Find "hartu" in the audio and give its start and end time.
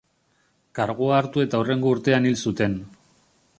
1.19-1.45